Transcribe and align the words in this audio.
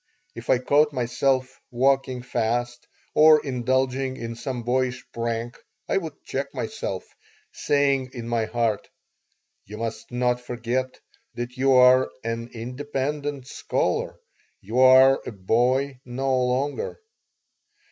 If 0.33 0.49
I 0.49 0.57
caught 0.57 0.91
myself 0.93 1.59
walking 1.69 2.23
fast 2.23 2.87
or 3.13 3.39
indulging 3.45 4.17
in 4.17 4.33
some 4.33 4.63
boyish 4.63 5.05
prank 5.13 5.59
I 5.87 5.97
would 5.97 6.23
check 6.23 6.47
myself, 6.55 7.03
saying 7.51 8.09
in 8.13 8.27
my 8.27 8.45
heart: 8.45 8.89
"You 9.63 9.77
must 9.77 10.09
not 10.11 10.41
forget 10.41 10.99
that 11.35 11.55
you 11.55 11.73
are 11.73 12.09
an 12.23 12.49
independent 12.51 13.45
scholar. 13.45 14.17
You 14.59 14.79
are 14.79 15.21
a 15.27 15.31
boy 15.31 15.99
no 16.03 16.35
longer." 16.45 16.99